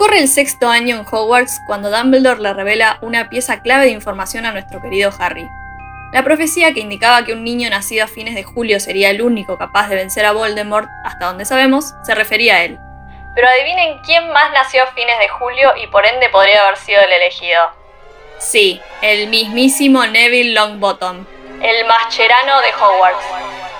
Corre 0.00 0.18
el 0.18 0.28
sexto 0.28 0.66
año 0.66 0.96
en 0.96 1.04
Hogwarts 1.04 1.60
cuando 1.66 1.90
Dumbledore 1.90 2.40
le 2.40 2.54
revela 2.54 2.96
una 3.02 3.28
pieza 3.28 3.60
clave 3.60 3.84
de 3.84 3.90
información 3.90 4.46
a 4.46 4.50
nuestro 4.50 4.80
querido 4.80 5.10
Harry. 5.18 5.46
La 6.14 6.24
profecía 6.24 6.72
que 6.72 6.80
indicaba 6.80 7.22
que 7.26 7.34
un 7.34 7.44
niño 7.44 7.68
nacido 7.68 8.04
a 8.04 8.08
fines 8.08 8.34
de 8.34 8.42
julio 8.42 8.80
sería 8.80 9.10
el 9.10 9.20
único 9.20 9.58
capaz 9.58 9.90
de 9.90 9.96
vencer 9.96 10.24
a 10.24 10.32
Voldemort, 10.32 10.88
hasta 11.04 11.26
donde 11.26 11.44
sabemos, 11.44 11.92
se 12.02 12.14
refería 12.14 12.54
a 12.54 12.64
él. 12.64 12.78
Pero 13.34 13.46
adivinen 13.46 13.98
quién 13.98 14.32
más 14.32 14.50
nació 14.54 14.84
a 14.84 14.86
fines 14.86 15.18
de 15.18 15.28
julio 15.28 15.76
y 15.76 15.86
por 15.88 16.06
ende 16.06 16.30
podría 16.30 16.62
haber 16.62 16.78
sido 16.78 17.02
el 17.02 17.12
elegido. 17.12 17.62
Sí, 18.38 18.80
el 19.02 19.28
mismísimo 19.28 20.06
Neville 20.06 20.54
Longbottom, 20.54 21.26
el 21.60 21.86
mascherano 21.86 22.62
de 22.62 22.72
Hogwarts. 22.72 23.24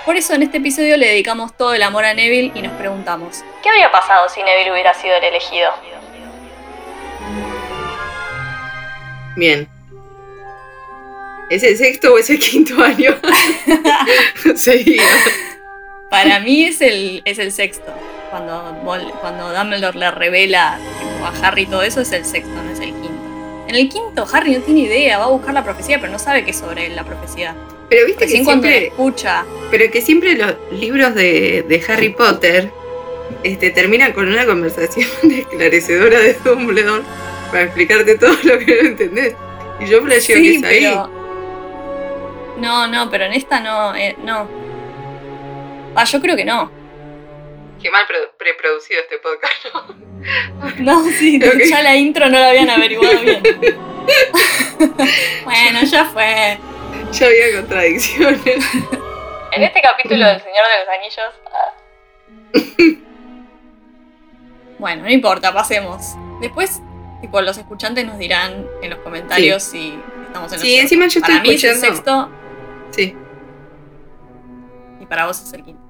Por 0.05 0.15
eso 0.15 0.35
en 0.35 0.43
este 0.43 0.57
episodio 0.57 0.97
le 0.97 1.07
dedicamos 1.07 1.57
todo 1.57 1.73
el 1.73 1.81
amor 1.81 2.05
a 2.05 2.13
Neville 2.13 2.51
y 2.53 2.61
nos 2.61 2.73
preguntamos, 2.73 3.43
¿qué 3.63 3.69
habría 3.69 3.91
pasado 3.91 4.29
si 4.29 4.43
Neville 4.43 4.71
hubiera 4.71 4.93
sido 4.93 5.15
el 5.15 5.23
elegido? 5.23 5.71
Bien. 9.35 9.67
¿Es 11.49 11.63
el 11.63 11.77
sexto 11.77 12.13
o 12.13 12.17
es 12.17 12.29
el 12.29 12.39
quinto 12.39 12.81
año? 12.81 13.15
Seguido. 14.55 15.03
Para 16.09 16.39
mí 16.39 16.65
es 16.65 16.81
el, 16.81 17.21
es 17.25 17.39
el 17.39 17.51
sexto. 17.51 17.93
Cuando, 18.29 18.79
cuando 19.19 19.53
Dumbledore 19.53 19.97
le 19.97 20.11
revela 20.11 20.79
a 21.23 21.47
Harry 21.47 21.65
todo 21.65 21.83
eso, 21.83 22.01
es 22.01 22.11
el 22.13 22.23
sexto, 22.23 22.53
no 22.53 22.71
es 22.71 22.79
el 22.79 22.91
quinto. 22.91 23.65
En 23.67 23.75
el 23.75 23.89
quinto, 23.89 24.25
Harry 24.31 24.53
no 24.53 24.61
tiene 24.61 24.81
idea, 24.81 25.17
va 25.17 25.25
a 25.25 25.29
buscar 25.29 25.53
la 25.53 25.63
profecía, 25.63 25.99
pero 25.99 26.11
no 26.11 26.19
sabe 26.19 26.43
qué 26.43 26.51
es 26.51 26.57
sobre 26.57 26.89
la 26.89 27.03
profecía. 27.03 27.55
Pero 27.89 28.05
viste 28.05 28.25
que 28.25 28.43
siempre 28.43 28.87
escucha. 28.87 29.45
Pero 29.69 29.91
que 29.91 30.01
siempre 30.01 30.35
los 30.35 30.55
libros 30.71 31.13
de, 31.15 31.65
de 31.67 31.83
Harry 31.87 32.09
Potter 32.09 32.69
este, 33.43 33.71
terminan 33.71 34.13
con 34.13 34.27
una 34.27 34.45
conversación 34.45 35.07
esclarecedora 35.31 36.19
de 36.19 36.33
Dumbledore 36.43 37.03
para 37.51 37.63
explicarte 37.63 38.17
todo 38.17 38.31
lo 38.43 38.59
que 38.59 38.81
no 38.81 38.87
entendés. 38.89 39.35
Y 39.79 39.85
yo 39.87 40.01
flasheo 40.01 40.37
que 40.37 40.55
es 40.55 40.63
ahí. 40.63 40.83
No, 42.57 42.87
no, 42.87 43.09
pero 43.09 43.25
en 43.25 43.33
esta 43.33 43.59
no, 43.59 43.95
eh, 43.95 44.15
no. 44.23 44.47
Ah, 45.95 46.03
yo 46.05 46.21
creo 46.21 46.35
que 46.35 46.45
no. 46.45 46.71
Qué 47.81 47.89
mal 47.89 48.05
preproducido 48.37 49.01
este 49.01 49.17
podcast, 49.17 49.65
¿no? 49.73 50.11
No, 50.77 51.03
sí, 51.09 51.39
ya 51.69 51.81
la 51.81 51.95
intro 51.95 52.29
no 52.29 52.37
la 52.37 52.49
habían 52.49 52.69
averiguado 52.69 53.19
bien. 53.21 53.41
bueno, 55.43 55.83
ya 55.83 56.05
fue. 56.05 56.59
Ya 57.11 57.25
había 57.25 57.55
contradicciones. 57.55 58.41
En 59.51 59.63
este 59.63 59.81
capítulo 59.81 60.27
del 60.27 60.39
Señor 60.41 60.65
de 60.67 60.79
los 60.79 60.89
Anillos. 60.97 61.33
Ah. 61.51 61.73
bueno, 64.77 65.03
no 65.03 65.09
importa, 65.09 65.51
pasemos. 65.51 66.15
Después 66.39 66.81
Tipo, 67.21 67.39
los 67.41 67.57
escuchantes 67.57 68.05
nos 68.05 68.17
dirán 68.17 68.67
en 68.81 68.89
los 68.89 68.99
comentarios 68.99 69.63
si 69.63 69.97
estamos 70.25 70.51
en 70.51 70.59
el 70.59 70.65
Sí, 70.65 70.75
encima 70.75 71.07
yo 71.07 71.19
estoy 71.19 71.21
para 71.21 71.35
escuchando. 71.35 71.51
Mí 71.51 71.55
es 71.55 71.63
el 71.63 71.79
sexto. 71.79 72.29
Sí. 72.91 73.15
Y 74.99 75.05
para 75.05 75.27
vos 75.27 75.41
es 75.41 75.53
el 75.53 75.63
quinto. 75.63 75.81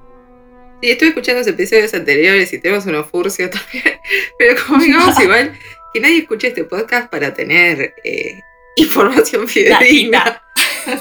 Sí, 0.82 0.92
estoy 0.92 1.10
escuchando 1.10 1.40
los 1.40 1.48
episodios 1.48 1.94
anteriores 1.94 2.52
y 2.52 2.60
tenemos 2.60 2.86
unos 2.86 3.08
furcios 3.08 3.50
también. 3.72 4.00
Pero 4.38 4.62
como 4.66 4.84
digamos 4.84 5.20
igual, 5.24 5.58
que 5.94 6.00
nadie 6.00 6.20
escuche 6.20 6.50
este 6.50 6.66
podcast 6.66 7.10
para 7.10 7.34
tener 7.34 7.96
eh, 8.04 8.42
información 8.76 9.48
fidedigna. 9.48 10.44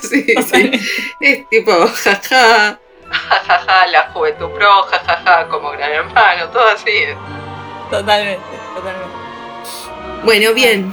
sí, 0.03 0.27
sí. 0.27 0.71
Es 1.21 1.49
tipo, 1.49 1.73
jaja, 1.73 2.79
jajaja, 3.11 3.87
la 3.89 4.11
juventud 4.13 4.51
pro, 4.51 4.83
jajaja, 4.83 5.49
como 5.49 5.71
gran 5.73 5.91
hermano, 5.91 6.49
todo 6.51 6.69
así. 6.69 6.93
Totalmente, 7.91 8.45
totalmente. 8.75 9.30
Bueno, 10.25 10.53
bien. 10.53 10.93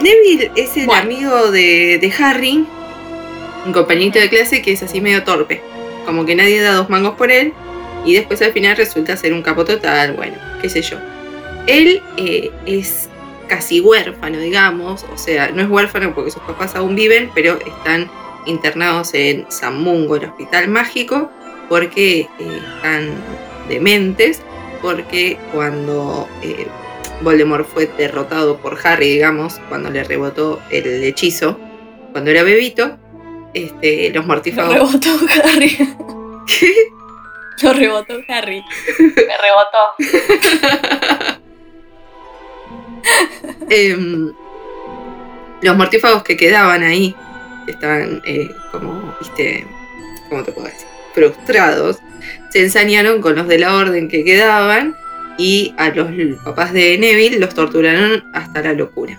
Neville 0.00 0.50
es 0.56 0.76
el 0.76 0.90
amigo 0.90 1.50
de, 1.50 2.12
Harry, 2.18 2.66
un 3.64 3.72
compañito 3.72 4.18
de 4.18 4.28
clase 4.28 4.62
que 4.62 4.72
es 4.72 4.82
así 4.82 5.00
medio 5.00 5.22
torpe. 5.22 5.60
Como 6.04 6.24
que 6.24 6.34
nadie 6.34 6.60
da 6.60 6.72
dos 6.72 6.90
mangos 6.90 7.14
por 7.14 7.30
él. 7.30 7.52
Y 8.04 8.14
después 8.14 8.40
al 8.42 8.52
final 8.52 8.76
resulta 8.76 9.16
ser 9.16 9.32
un 9.32 9.42
capo 9.42 9.64
total, 9.64 10.14
bueno, 10.14 10.36
qué 10.60 10.68
sé 10.68 10.82
yo. 10.82 10.96
Él 11.66 12.00
eh, 12.16 12.50
es 12.64 13.08
casi 13.48 13.80
huérfano, 13.80 14.38
digamos. 14.38 15.04
O 15.12 15.18
sea, 15.18 15.50
no 15.50 15.62
es 15.62 15.68
huérfano 15.68 16.14
porque 16.14 16.30
sus 16.30 16.42
papás 16.42 16.74
aún 16.74 16.94
viven, 16.94 17.30
pero 17.34 17.58
están 17.64 18.10
internados 18.46 19.14
en 19.14 19.46
San 19.50 19.82
Mungo, 19.82 20.16
el 20.16 20.24
hospital 20.24 20.68
mágico, 20.68 21.30
porque 21.68 22.20
eh, 22.20 22.60
están 22.76 23.10
dementes. 23.68 24.42
Porque 24.80 25.36
cuando 25.52 26.28
eh, 26.42 26.66
Voldemort 27.20 27.66
fue 27.66 27.86
derrotado 27.98 28.58
por 28.58 28.78
Harry, 28.84 29.10
digamos, 29.10 29.60
cuando 29.68 29.90
le 29.90 30.04
rebotó 30.04 30.60
el 30.70 31.02
hechizo, 31.04 31.58
cuando 32.12 32.30
era 32.30 32.42
bebito, 32.42 32.96
este, 33.54 34.10
los 34.10 34.26
mortífagos. 34.26 34.74
Lo 34.74 34.86
rebotó 34.86 35.10
Harry. 35.44 35.76
¿Qué? 36.46 36.72
Lo 37.62 37.72
rebotó 37.72 38.14
Harry. 38.28 38.62
Me 38.98 39.36
rebotó. 39.36 39.78
Em, 43.70 44.32
los 45.62 45.76
mortífagos 45.76 46.22
que 46.22 46.36
quedaban 46.36 46.82
ahí, 46.82 47.14
estaban 47.66 48.22
eh, 48.26 48.50
como, 48.70 49.14
viste, 49.20 49.66
¿cómo 50.28 50.42
te 50.42 50.52
puedo 50.52 50.66
decir? 50.66 50.86
Frustrados, 51.14 51.98
se 52.50 52.62
ensañaron 52.62 53.20
con 53.20 53.36
los 53.36 53.48
de 53.48 53.58
la 53.58 53.74
orden 53.74 54.08
que 54.08 54.24
quedaban 54.24 54.96
y 55.38 55.72
a 55.78 55.90
los 55.90 56.10
papás 56.42 56.72
de 56.72 56.98
Neville 56.98 57.38
los 57.38 57.54
torturaron 57.54 58.24
hasta 58.34 58.60
la 58.60 58.74
locura. 58.74 59.18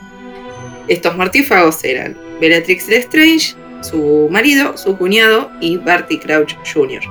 Estos 0.88 1.16
mortífagos 1.16 1.84
eran 1.84 2.16
Bellatrix 2.42 2.88
Lestrange, 2.90 3.56
su 3.82 4.28
marido, 4.30 4.78
su 4.78 4.98
cuñado 4.98 5.50
y 5.62 5.78
Barty 5.78 6.20
Crouch 6.20 6.54
Jr. 6.72 7.02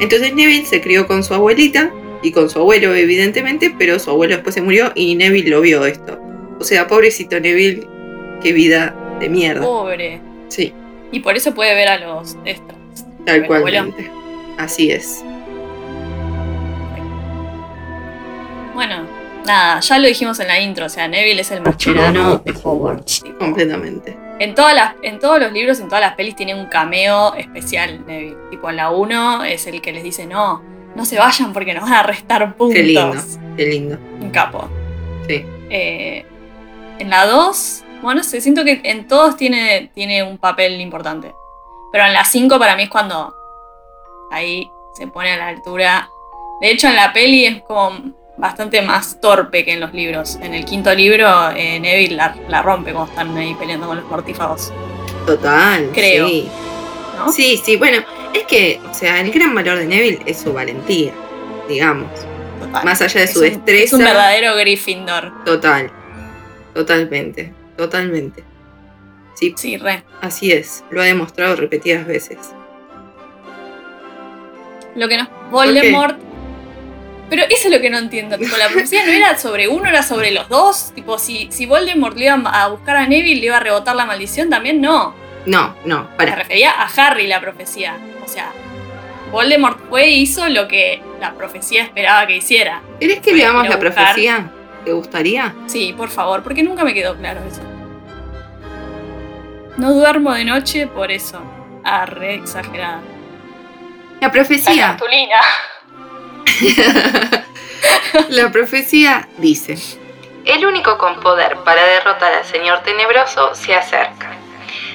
Entonces 0.00 0.34
Neville 0.34 0.64
se 0.64 0.80
crió 0.80 1.06
con 1.06 1.24
su 1.24 1.34
abuelita 1.34 1.90
y 2.22 2.30
con 2.32 2.48
su 2.48 2.60
abuelo 2.60 2.94
evidentemente, 2.94 3.74
pero 3.78 3.98
su 3.98 4.10
abuelo 4.10 4.34
después 4.36 4.54
se 4.54 4.62
murió 4.62 4.92
y 4.94 5.14
Neville 5.16 5.50
lo 5.50 5.60
vio 5.60 5.84
esto. 5.84 6.18
O 6.58 6.64
sea, 6.64 6.86
pobrecito 6.86 7.40
Neville, 7.40 7.86
qué 8.42 8.52
vida 8.52 8.94
de 9.18 9.28
mierda. 9.28 9.62
Pobre. 9.62 10.20
Sí. 10.48 10.72
Y 11.10 11.20
por 11.20 11.36
eso 11.36 11.54
puede 11.54 11.74
ver 11.74 11.88
a 11.88 11.98
los 11.98 12.36
estos. 12.44 12.76
Tal 13.24 13.46
cual. 13.46 13.92
Así 14.58 14.90
es. 14.90 15.24
Bueno, 18.80 19.06
nada, 19.44 19.78
ya 19.80 19.98
lo 19.98 20.08
dijimos 20.08 20.40
en 20.40 20.48
la 20.48 20.58
intro, 20.58 20.86
o 20.86 20.88
sea, 20.88 21.06
Neville 21.06 21.42
es 21.42 21.50
el 21.50 21.60
mascherano 21.60 22.38
de 22.38 22.54
Hogwarts. 22.64 23.22
Completamente. 23.38 24.16
En, 24.38 24.54
todas 24.54 24.74
las, 24.74 24.94
en 25.02 25.18
todos 25.18 25.38
los 25.38 25.52
libros, 25.52 25.80
en 25.80 25.88
todas 25.88 26.00
las 26.00 26.14
pelis, 26.14 26.34
tiene 26.34 26.54
un 26.54 26.64
cameo 26.64 27.34
especial, 27.34 28.06
Neville. 28.06 28.38
Tipo, 28.48 28.70
en 28.70 28.76
la 28.76 28.88
1 28.88 29.44
es 29.44 29.66
el 29.66 29.82
que 29.82 29.92
les 29.92 30.02
dice, 30.02 30.24
no, 30.24 30.62
no 30.94 31.04
se 31.04 31.18
vayan 31.18 31.52
porque 31.52 31.74
nos 31.74 31.82
van 31.82 31.92
a 31.92 32.02
restar 32.04 32.56
puntos. 32.56 32.74
Qué 32.74 32.82
lindo, 32.82 33.22
qué 33.54 33.66
lindo. 33.66 33.98
Un 34.18 34.30
capo. 34.30 34.66
Sí. 35.28 35.44
Eh, 35.68 36.24
en 36.98 37.10
la 37.10 37.26
2, 37.26 37.84
bueno, 38.00 38.22
sé, 38.22 38.40
siento 38.40 38.64
que 38.64 38.80
en 38.84 39.06
todos 39.06 39.36
tiene, 39.36 39.90
tiene 39.92 40.22
un 40.22 40.38
papel 40.38 40.80
importante. 40.80 41.34
Pero 41.92 42.06
en 42.06 42.14
la 42.14 42.24
5 42.24 42.58
para 42.58 42.76
mí 42.76 42.84
es 42.84 42.88
cuando 42.88 43.36
ahí 44.30 44.70
se 44.94 45.06
pone 45.06 45.32
a 45.32 45.36
la 45.36 45.48
altura. 45.48 46.08
De 46.62 46.70
hecho, 46.70 46.88
en 46.88 46.96
la 46.96 47.12
peli 47.12 47.44
es 47.44 47.60
como 47.60 48.18
bastante 48.40 48.82
más 48.82 49.20
torpe 49.20 49.64
que 49.64 49.74
en 49.74 49.80
los 49.80 49.92
libros. 49.92 50.38
En 50.42 50.54
el 50.54 50.64
quinto 50.64 50.92
libro, 50.94 51.50
eh, 51.50 51.78
Neville 51.78 52.16
la, 52.16 52.62
rompe 52.62 52.92
cuando 52.92 53.10
están 53.10 53.36
ahí 53.36 53.54
peleando 53.54 53.86
con 53.86 53.98
los 53.98 54.06
mortífagos. 54.06 54.72
Total. 55.26 55.90
Creo. 55.92 56.26
Sí. 56.26 56.48
sí, 57.32 57.60
sí, 57.62 57.76
bueno, 57.76 58.02
es 58.34 58.44
que, 58.44 58.80
o 58.90 58.94
sea, 58.94 59.20
el 59.20 59.30
gran 59.30 59.54
valor 59.54 59.78
de 59.78 59.86
Neville 59.86 60.22
es 60.26 60.38
su 60.38 60.52
valentía, 60.52 61.12
digamos. 61.68 62.10
Más 62.84 63.02
allá 63.02 63.20
de 63.20 63.26
su 63.26 63.40
destreza. 63.40 63.84
Es 63.84 63.92
un 63.92 64.00
verdadero 64.00 64.56
Gryffindor. 64.56 65.44
Total. 65.44 65.90
Totalmente. 66.74 67.52
Totalmente. 67.76 68.44
Sí, 69.34 69.54
sí, 69.56 69.76
re. 69.76 70.04
Así 70.20 70.52
es. 70.52 70.84
Lo 70.90 71.00
ha 71.00 71.04
demostrado 71.04 71.56
repetidas 71.56 72.06
veces. 72.06 72.38
Lo 74.94 75.08
que 75.08 75.16
nos. 75.16 75.28
Voldemort 75.50 76.29
Pero 77.30 77.44
eso 77.44 77.68
es 77.68 77.70
lo 77.70 77.80
que 77.80 77.88
no 77.90 77.96
entiendo. 77.98 78.36
Tipo, 78.36 78.56
la 78.56 78.66
profecía 78.68 79.06
no 79.06 79.12
era 79.12 79.38
sobre 79.38 79.68
uno, 79.68 79.88
era 79.88 80.02
sobre 80.02 80.32
los 80.32 80.48
dos. 80.48 80.92
Tipo, 80.94 81.16
si, 81.18 81.48
si 81.52 81.64
Voldemort 81.64 82.16
le 82.18 82.24
iba 82.26 82.34
a 82.34 82.66
buscar 82.68 82.96
a 82.96 83.06
Neville, 83.06 83.40
le 83.40 83.46
iba 83.46 83.56
a 83.56 83.60
rebotar 83.60 83.94
la 83.96 84.04
maldición, 84.04 84.50
también 84.50 84.80
no. 84.80 85.14
No, 85.46 85.74
no, 85.84 86.08
Se 86.18 86.26
refería 86.26 86.72
a 86.72 86.86
Harry 86.86 87.26
la 87.28 87.40
profecía. 87.40 87.96
O 88.24 88.28
sea, 88.28 88.50
Voldemort 89.30 89.78
fue 89.88 90.04
e 90.04 90.10
hizo 90.10 90.48
lo 90.48 90.66
que 90.68 91.00
la 91.20 91.32
profecía 91.34 91.84
esperaba 91.84 92.26
que 92.26 92.36
hiciera. 92.36 92.82
¿Querés 92.98 93.20
que 93.20 93.32
leamos 93.32 93.62
la 93.68 93.76
buscar. 93.76 93.94
profecía? 93.94 94.50
¿Te 94.84 94.92
gustaría? 94.92 95.54
Sí, 95.66 95.94
por 95.96 96.08
favor, 96.08 96.42
porque 96.42 96.62
nunca 96.64 96.82
me 96.84 96.92
quedó 96.94 97.16
claro 97.16 97.40
eso. 97.48 97.60
No 99.76 99.92
duermo 99.92 100.32
de 100.34 100.44
noche 100.44 100.86
por 100.88 101.10
eso. 101.10 101.40
Ah, 101.84 102.04
re 102.06 102.34
exagerada. 102.34 103.00
La 104.20 104.26
La 104.26 104.32
profecía. 104.32 104.88
cartulina. 104.88 105.36
la 108.28 108.50
profecía 108.50 109.28
dice. 109.38 109.76
El 110.44 110.64
único 110.66 110.98
con 110.98 111.20
poder 111.20 111.56
para 111.64 111.84
derrotar 111.84 112.32
al 112.32 112.44
señor 112.44 112.82
tenebroso 112.82 113.54
se 113.54 113.74
acerca. 113.74 114.30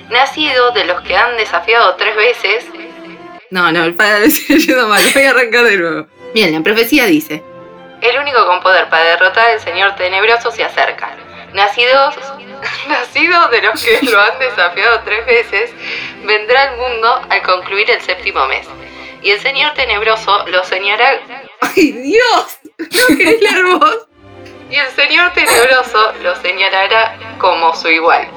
Nacido 0.09 0.71
de 0.71 0.85
los 0.85 1.01
que 1.01 1.15
han 1.15 1.37
desafiado 1.37 1.95
tres 1.95 2.15
veces, 2.15 2.65
No, 3.51 3.71
no, 3.71 3.95
para 3.95 4.19
decir 4.19 4.57
yendo 4.59 4.87
mal, 4.87 5.01
voy 5.13 5.23
a 5.23 5.29
arrancar 5.31 5.63
de 5.65 5.77
nuevo. 5.77 6.07
Bien, 6.33 6.51
la 6.53 6.61
profecía 6.61 7.05
dice. 7.05 7.43
el 8.01 8.19
único 8.19 8.45
con 8.45 8.59
poder 8.61 8.89
para 8.89 9.03
derrotar 9.03 9.49
al 9.51 9.59
señor 9.59 9.95
tenebroso 9.95 10.51
se 10.51 10.63
acerca. 10.63 11.15
Nacidos, 11.53 12.15
nacido 12.89 13.47
de 13.47 13.61
los 13.61 13.81
que 13.83 13.99
lo 14.03 14.19
han 14.19 14.37
desafiado 14.39 14.99
tres 15.05 15.25
veces, 15.25 15.71
vendrá 16.23 16.63
al 16.71 16.77
mundo 16.77 17.21
al 17.29 17.41
concluir 17.43 17.89
el 17.89 18.01
séptimo 18.01 18.45
mes. 18.47 18.67
Y 19.25 19.31
el 19.31 19.39
señor 19.39 19.73
tenebroso 19.73 20.45
lo 20.49 20.63
señalará 20.63 21.19
¡Ay, 21.59 21.91
Dios! 21.93 22.59
¿No 22.77 23.17
querés 23.17 23.41
leer 23.41 23.65
vos? 23.65 24.07
Y 24.69 24.75
el 24.75 24.87
Señor 24.91 25.31
Tenebroso 25.33 26.13
lo 26.23 26.35
señalará 26.41 27.17
como 27.37 27.75
su 27.75 27.87
igual, 27.87 28.27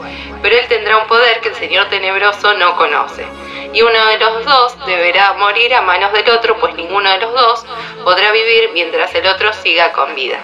pero 0.42 0.56
él 0.56 0.66
tendrá 0.68 0.98
un 0.98 1.06
poder 1.06 1.40
que 1.40 1.48
el 1.48 1.54
Señor 1.54 1.88
Tenebroso 1.88 2.54
no 2.54 2.76
conoce. 2.76 3.26
Y 3.72 3.82
uno 3.82 4.06
de 4.06 4.18
los 4.18 4.44
dos 4.44 4.86
deberá 4.86 5.34
morir 5.34 5.74
a 5.74 5.82
manos 5.82 6.12
del 6.12 6.28
otro, 6.30 6.58
pues 6.58 6.74
ninguno 6.74 7.10
de 7.10 7.18
los 7.18 7.32
dos 7.32 7.66
podrá 8.04 8.30
vivir 8.32 8.70
mientras 8.72 9.14
el 9.14 9.26
otro 9.26 9.52
siga 9.52 9.92
con 9.92 10.14
vida. 10.14 10.38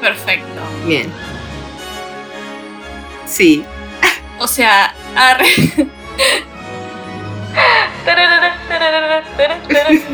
Perfecto. 0.00 0.60
Bien. 0.86 1.12
Sí. 3.26 3.64
O 4.38 4.46
sea, 4.46 4.94
arre. 5.16 5.48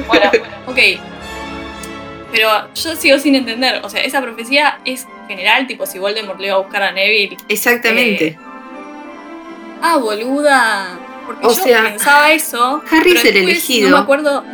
bueno, 0.06 0.30
ok. 0.66 0.78
Pero 2.32 2.48
yo 2.74 2.96
sigo 2.96 3.18
sin 3.18 3.34
entender. 3.36 3.80
O 3.84 3.88
sea, 3.88 4.02
esa 4.02 4.20
profecía 4.20 4.78
es 4.84 5.06
general, 5.28 5.66
tipo 5.66 5.86
si 5.86 5.98
Voldemort 5.98 6.38
le 6.40 6.46
iba 6.48 6.56
a 6.56 6.58
buscar 6.58 6.82
a 6.82 6.92
Neville. 6.92 7.36
Exactamente. 7.48 8.26
Eh, 8.28 8.38
Ah, 9.86 9.98
boluda. 9.98 10.98
Porque 11.26 11.46
O 11.46 11.50
yo 11.50 11.62
sea, 11.62 11.82
pensaba 11.84 12.32
eso. 12.32 12.82
Harry 12.90 13.10
pero 13.14 13.18
es 13.20 13.24
el 13.26 13.36
elegido. 13.36 13.90
No 13.90 13.96
me 13.98 14.02
acuerdo 14.02 14.44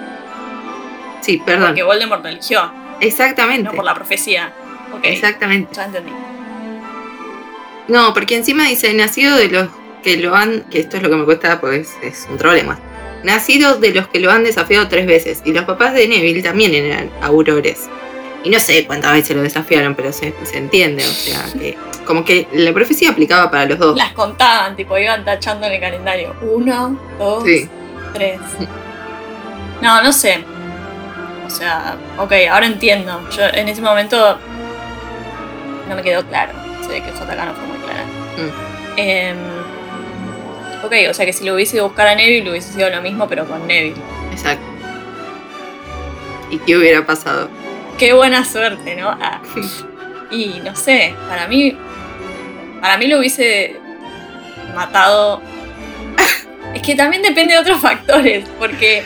sí, 1.21 1.41
perdón. 1.45 1.69
porque 1.69 1.83
Voldemort 1.85 2.23
lo 2.23 2.29
eligió, 2.31 2.73
Exactamente. 3.01 3.63
no 3.63 3.73
por 3.73 3.85
la 3.85 3.95
profecía. 3.95 4.53
Ok, 4.93 5.01
Exactamente. 5.05 5.73
ya 5.75 5.85
entendí. 5.85 6.13
No, 7.89 8.13
porque 8.13 8.37
encima 8.37 8.65
dice 8.65 8.93
nacido 8.93 9.37
de 9.37 9.49
los 9.49 9.69
que 10.03 10.17
lo 10.17 10.35
han. 10.35 10.63
que 10.71 10.81
esto 10.81 10.97
es 10.97 11.03
lo 11.03 11.11
que 11.11 11.17
me 11.17 11.25
cuesta, 11.25 11.61
pues 11.61 11.97
es 12.03 12.27
un 12.31 12.37
problema. 12.39 12.79
Nacido 13.23 13.77
de 13.79 13.93
los 13.93 14.09
que 14.09 14.19
lo 14.21 14.31
han 14.31 14.45
desafiado 14.45 14.89
tres 14.89 15.07
veces. 15.07 15.43
Y 15.45 15.53
los 15.53 15.65
papás 15.65 15.93
de 15.95 16.09
Neville 16.09 16.43
también 16.43 16.75
eran 16.75 17.11
aurores. 17.23 17.89
Y 18.43 18.49
no 18.51 18.59
sé 18.59 18.87
cuántas 18.87 19.13
veces 19.13 19.37
lo 19.37 19.43
desafiaron, 19.43 19.95
pero 19.95 20.13
se, 20.13 20.33
se 20.45 20.57
entiende. 20.57 21.05
O 21.07 21.11
sea, 21.11 21.45
que 21.53 21.77
como 22.07 22.25
que 22.25 22.49
la 22.53 22.73
profecía 22.73 23.11
aplicaba 23.11 23.51
para 23.51 23.67
los 23.67 23.79
dos. 23.79 23.97
Las 23.97 24.13
contaban, 24.13 24.75
tipo, 24.77 24.97
iban 24.97 25.25
tachando 25.25 25.67
en 25.67 25.75
el 25.75 25.81
calendario. 25.81 26.35
Uno, 26.41 26.99
dos, 27.19 27.45
Sí. 27.45 27.69
tres. 28.15 28.41
No, 29.83 30.03
no 30.03 30.13
sé. 30.13 30.43
O 31.47 31.51
sea, 31.51 31.97
ok, 32.19 32.33
ahora 32.51 32.67
entiendo. 32.67 33.21
Yo 33.37 33.43
en 33.53 33.69
ese 33.69 33.83
momento 33.83 34.39
no 35.89 35.95
me 35.97 36.03
quedó 36.03 36.25
claro. 36.27 36.53
Se 36.83 36.89
ve 36.89 37.03
que 37.03 37.11
JK 37.11 37.45
no 37.45 37.55
fue 37.55 37.67
muy 37.67 37.79
clara. 37.79 38.05
Mm. 38.37 38.51
Em, 38.97 39.37
ok, 40.83 40.93
o 41.11 41.15
sea 41.15 41.27
que 41.27 41.33
si 41.33 41.45
lo 41.45 41.55
hubiese 41.55 41.77
ido 41.77 41.85
a 41.85 41.89
buscar 41.89 42.07
a 42.09 42.15
Neville 42.15 42.51
hubiese 42.51 42.73
sido 42.73 42.89
lo 42.91 43.01
mismo, 43.03 43.29
pero 43.29 43.47
con 43.47 43.67
Neville. 43.67 44.01
Exacto. 44.33 44.65
¿Y 46.51 46.59
qué 46.59 46.77
hubiera 46.77 47.07
pasado? 47.07 47.49
Qué 47.99 48.13
buena 48.13 48.45
suerte, 48.45 48.97
¿no? 48.97 49.09
Ah. 49.11 49.41
Y 50.33 50.61
no 50.65 50.77
sé, 50.77 51.13
para 51.29 51.49
mí. 51.49 51.77
Para 52.81 52.97
mí 52.99 53.09
lo 53.09 53.19
hubiese 53.19 53.77
matado. 54.77 55.43
Es 56.75 56.83
que 56.83 56.95
también 56.95 57.21
depende 57.23 57.55
de 57.55 57.59
otros 57.59 57.81
factores, 57.81 58.45
porque 58.61 59.03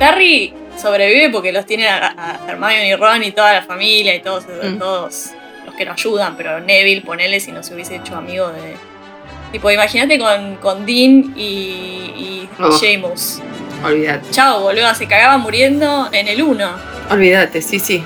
Harry 0.00 0.54
sobrevive 0.80 1.30
porque 1.30 1.50
los 1.50 1.66
tiene 1.66 1.88
a, 1.88 2.14
a 2.16 2.48
Hermione 2.48 2.88
y 2.90 2.94
Ron 2.94 3.24
y 3.24 3.32
toda 3.32 3.54
la 3.54 3.62
familia 3.62 4.14
y 4.14 4.20
todos, 4.20 4.44
Mm. 4.46 4.78
todos 4.78 5.30
los 5.66 5.74
que 5.74 5.84
lo 5.84 5.92
ayudan, 5.94 6.36
pero 6.36 6.60
Neville, 6.60 7.00
ponele 7.00 7.40
si 7.40 7.50
no 7.50 7.64
se 7.64 7.74
hubiese 7.74 7.96
hecho 7.96 8.14
amigo 8.14 8.48
de. 8.50 8.76
Tipo, 9.52 9.70
imagínate 9.70 10.18
con, 10.18 10.56
con 10.56 10.84
Dean 10.86 11.32
y, 11.36 11.42
y 12.16 12.48
Oh. 12.60 12.72
Seamus. 12.72 13.40
Olvídate. 13.84 14.30
Chao, 14.32 14.60
boludo, 14.62 14.92
se 14.94 15.06
cagaba 15.06 15.38
muriendo 15.38 16.08
en 16.12 16.26
el 16.26 16.42
1. 16.42 16.68
Olvídate, 17.10 17.62
sí, 17.62 17.78
sí. 17.78 18.02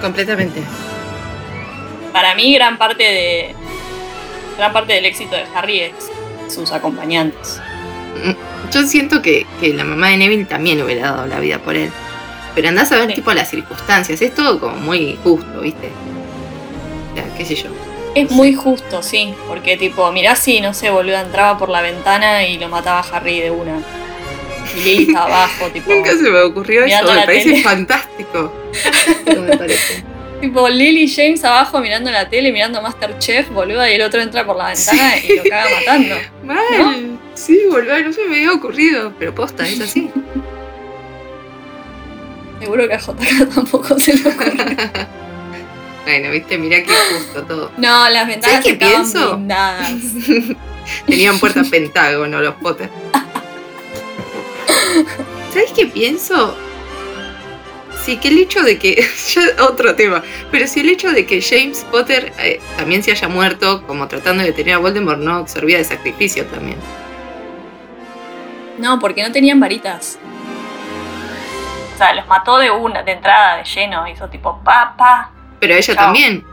Completamente. 0.00 0.62
para 2.12 2.34
mí 2.34 2.54
gran 2.54 2.78
parte 2.78 3.02
de 3.02 3.54
gran 4.56 4.72
parte 4.72 4.94
del 4.94 5.04
éxito 5.04 5.36
de 5.36 5.44
Harry 5.54 5.80
es 5.80 5.92
sus 6.52 6.72
acompañantes. 6.72 7.60
Yo 8.72 8.82
siento 8.86 9.20
que, 9.22 9.46
que 9.60 9.74
la 9.74 9.84
mamá 9.84 10.08
de 10.08 10.16
Neville 10.16 10.44
también 10.46 10.80
hubiera 10.82 11.12
dado 11.12 11.26
la 11.26 11.38
vida 11.40 11.58
por 11.58 11.76
él. 11.76 11.90
Pero 12.54 12.68
andás 12.68 12.90
a 12.92 12.96
ver 12.96 13.08
Sí. 13.08 13.14
tipo 13.16 13.32
las 13.34 13.50
circunstancias. 13.50 14.20
Es 14.22 14.34
todo 14.34 14.58
como 14.58 14.76
muy 14.76 15.18
justo, 15.22 15.60
¿viste? 15.60 15.90
O 17.12 17.16
sea, 17.16 17.24
qué 17.36 17.44
sé 17.44 17.54
yo. 17.54 17.68
Es 18.14 18.30
muy 18.30 18.54
justo, 18.54 19.02
sí, 19.02 19.34
porque 19.46 19.76
tipo, 19.76 20.10
mirá 20.10 20.34
si, 20.34 20.60
no 20.60 20.74
sé, 20.74 20.90
boludo, 20.90 21.16
entraba 21.16 21.56
por 21.58 21.68
la 21.68 21.80
ventana 21.80 22.44
y 22.46 22.58
lo 22.58 22.68
mataba 22.68 23.00
a 23.00 23.16
Harry 23.16 23.40
de 23.40 23.50
una. 23.50 23.80
Y 24.84 25.14
abajo, 25.16 25.66
tipo. 25.72 25.92
Nunca 25.92 26.10
se 26.10 26.30
me 26.30 26.40
ocurrió 26.40 26.84
eso. 26.84 27.12
Me 27.12 27.24
parece 27.24 27.50
tele. 27.50 27.62
fantástico. 27.62 28.52
Fantástico 28.72 29.40
me 29.42 29.56
parece. 29.56 30.04
Tipo, 30.40 30.68
Lily 30.68 31.06
James 31.08 31.44
abajo 31.44 31.80
mirando 31.80 32.10
la 32.10 32.28
tele, 32.28 32.50
mirando 32.50 32.80
Masterchef, 32.80 33.50
boludo, 33.50 33.86
y 33.86 33.92
el 33.92 34.02
otro 34.02 34.22
entra 34.22 34.44
por 34.46 34.56
la 34.56 34.68
ventana 34.68 35.18
y 35.18 35.36
lo 35.36 35.42
caga 35.44 35.66
matando. 35.78 36.14
Mal. 36.44 37.18
Sí, 37.34 37.60
boludo, 37.68 38.00
no 38.00 38.12
se 38.12 38.24
me 38.24 38.36
había 38.36 38.52
ocurrido. 38.52 39.12
Pero 39.18 39.34
posta, 39.34 39.68
es 39.68 39.80
así. 39.80 40.10
Seguro 42.58 42.88
que 42.88 42.94
a 42.94 42.98
JK 42.98 43.54
tampoco 43.54 43.98
se 44.00 44.14
le 44.14 44.28
ocurre. 44.28 44.76
bueno, 46.04 46.30
viste, 46.30 46.58
mirá 46.58 46.82
qué 46.82 46.92
justo 46.92 47.44
todo. 47.44 47.72
No, 47.76 48.08
las 48.08 48.26
ventanas 48.26 48.64
qué 48.64 48.70
estaban 48.72 48.94
pienso? 48.94 49.36
blindadas. 49.36 49.92
Tenían 51.06 51.38
puerta 51.38 51.62
pentágono 51.62 52.40
los 52.40 52.54
Potter. 52.54 52.88
¿Sabes 55.52 55.72
qué 55.72 55.86
pienso? 55.86 56.56
Sí, 58.02 58.16
que 58.16 58.28
el 58.28 58.38
hecho 58.38 58.62
de 58.62 58.78
que. 58.78 59.04
ya 59.34 59.64
otro 59.64 59.94
tema. 59.94 60.22
Pero 60.50 60.66
si 60.66 60.80
el 60.80 60.88
hecho 60.88 61.10
de 61.12 61.26
que 61.26 61.42
James 61.42 61.84
Potter 61.90 62.32
eh, 62.38 62.60
también 62.76 63.02
se 63.02 63.10
haya 63.12 63.28
muerto, 63.28 63.86
como 63.86 64.08
tratando 64.08 64.42
de 64.42 64.50
detener 64.50 64.74
a 64.74 64.78
Voldemort, 64.78 65.18
no 65.20 65.46
servía 65.46 65.78
de 65.78 65.84
sacrificio 65.84 66.46
también. 66.46 66.78
No, 68.78 68.98
porque 68.98 69.22
no 69.22 69.30
tenían 69.30 69.60
varitas. 69.60 70.18
O 71.94 71.98
sea, 71.98 72.14
los 72.14 72.26
mató 72.26 72.56
de 72.56 72.70
una, 72.70 73.02
de 73.02 73.12
entrada, 73.12 73.58
de 73.58 73.64
lleno. 73.64 74.08
Hizo 74.08 74.28
tipo 74.28 74.58
pa, 74.64 74.94
pa. 74.96 75.30
Pero 75.60 75.74
ella 75.74 75.94
Chao. 75.94 76.04
también. 76.06 76.44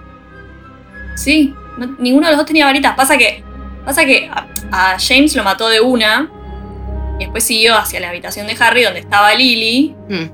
Sí, 1.16 1.54
no- 1.78 1.96
ninguno 2.00 2.28
de 2.28 2.32
los 2.34 2.38
dos 2.38 2.46
tenía 2.46 2.66
varitas. 2.66 2.96
Pasa 2.96 3.18
que, 3.18 3.44
pasa 3.86 4.06
que 4.06 4.30
a, 4.32 4.48
a 4.72 4.98
James 5.00 5.36
lo 5.36 5.44
mató 5.44 5.70
de 5.70 5.82
una. 5.82 6.30
Y 7.20 7.24
después 7.24 7.44
siguió 7.44 7.76
hacia 7.76 8.00
la 8.00 8.10
habitación 8.10 8.46
de 8.46 8.56
Harry, 8.60 8.84
donde 8.84 9.00
estaba 9.00 9.34
Lily. 9.34 9.96
Mm, 10.08 10.26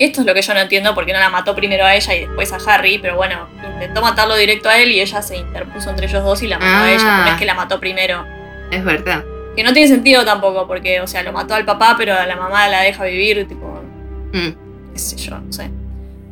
Esto 0.00 0.20
es 0.22 0.26
lo 0.26 0.34
que 0.34 0.42
yo 0.42 0.54
no 0.54 0.60
entiendo, 0.60 0.92
porque 0.94 1.12
no 1.12 1.20
la 1.20 1.30
mató 1.30 1.54
primero 1.54 1.84
a 1.84 1.94
ella 1.94 2.14
y 2.14 2.20
después 2.26 2.52
a 2.52 2.56
Harry. 2.66 2.98
Pero 2.98 3.14
bueno, 3.16 3.46
intentó 3.74 4.02
matarlo 4.02 4.34
directo 4.36 4.68
a 4.68 4.78
él 4.78 4.90
y 4.90 5.00
ella 5.00 5.22
se 5.22 5.36
interpuso 5.36 5.90
entre 5.90 6.06
ellos 6.06 6.24
dos 6.24 6.42
y 6.42 6.48
la 6.48 6.58
mató 6.58 6.84
a 6.84 6.92
ella. 6.92 7.04
Ah. 7.06 7.24
No 7.26 7.32
es 7.32 7.38
que 7.38 7.46
la 7.46 7.54
mató 7.54 7.78
primero. 7.78 8.24
es 8.72 8.84
verdad. 8.84 9.22
Que 9.54 9.62
no 9.62 9.72
tiene 9.72 9.88
sentido 9.88 10.24
tampoco, 10.24 10.66
porque, 10.66 11.00
o 11.00 11.06
sea, 11.06 11.22
lo 11.22 11.32
mató 11.32 11.54
al 11.54 11.64
papá, 11.64 11.94
pero 11.96 12.14
a 12.14 12.26
la 12.26 12.36
mamá 12.36 12.68
la 12.68 12.80
deja 12.82 13.04
vivir, 13.04 13.46
tipo, 13.48 13.80
Mm, 14.32 14.92
qué 14.92 14.98
sé 14.98 15.16
yo, 15.16 15.38
no 15.38 15.50
sé. 15.52 15.70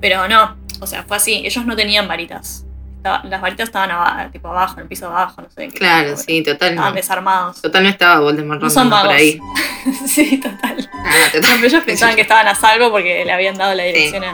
Pero 0.01 0.27
no, 0.29 0.57
o 0.81 0.87
sea, 0.87 1.03
fue 1.05 1.17
así. 1.17 1.43
Ellos 1.45 1.65
no 1.67 1.75
tenían 1.77 2.07
varitas. 2.09 2.65
Estaba- 2.97 3.23
las 3.25 3.41
varitas 3.43 3.69
estaban 3.69 3.91
aba- 3.91 4.31
tipo 4.33 4.49
abajo, 4.49 4.75
en 4.77 4.81
el 4.85 4.89
piso 4.89 5.07
de 5.07 5.13
abajo, 5.13 5.43
no 5.43 5.49
sé. 5.51 5.69
qué 5.69 5.79
claro, 5.79 6.11
tipo, 6.11 6.23
sí, 6.23 6.43
total 6.43 6.71
Estaban 6.71 6.91
no. 6.93 6.97
desarmados. 6.97 7.61
Total 7.63 7.83
no 7.83 7.89
estaba 7.91 8.21
Voldemort 8.21 8.63
No 8.63 8.71
son 8.71 8.89
por 8.89 9.09
ahí. 9.09 9.39
sí, 10.07 10.39
total. 10.39 10.91
Ah, 11.05 11.29
total. 11.33 11.51
Pero 11.57 11.67
ellos 11.67 11.85
pensaban 11.85 12.15
que 12.15 12.23
estaban 12.23 12.49
a 12.49 12.55
salvo 12.55 12.91
porque 12.91 13.25
le 13.25 13.33
habían 13.33 13.57
dado 13.59 13.75
la 13.75 13.83
dirección 13.85 14.25
a, 14.25 14.31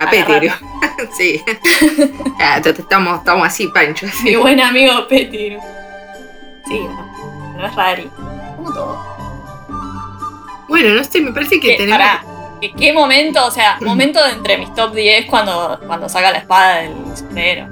A, 0.00 0.10
Pettigrew. 0.10 0.52
sí. 1.16 1.42
ya, 2.38 2.56
estamos, 2.58 3.18
estamos 3.18 3.46
así, 3.46 3.68
Pancho. 3.68 4.06
Mi 4.24 4.36
buen 4.36 4.60
amigo 4.60 5.06
Pettigrew. 5.08 5.60
Sí, 6.66 6.80
no, 6.80 7.54
no 7.58 7.66
es 7.66 7.74
rari. 7.74 8.10
Como 8.56 8.72
todo. 8.72 9.16
Bueno, 10.68 10.94
no 10.94 11.04
sé, 11.04 11.20
me 11.20 11.32
parece 11.32 11.60
que 11.60 11.76
tenemos. 11.76 12.00
¿Qué, 12.60 12.92
momento? 12.92 13.44
O 13.46 13.50
sea, 13.50 13.78
momento 13.80 14.24
de 14.24 14.32
entre 14.32 14.58
mis 14.58 14.74
top 14.74 14.94
10 14.94 15.26
cuando, 15.26 15.78
cuando 15.86 16.08
saca 16.08 16.30
la 16.30 16.38
espada 16.38 16.82
del 16.82 16.94
superhéroe. 17.16 17.68